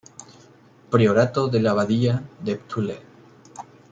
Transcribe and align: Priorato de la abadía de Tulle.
Priorato 0.89 1.47
de 1.47 1.59
la 1.59 1.69
abadía 1.73 2.23
de 2.39 2.55
Tulle. 2.55 3.01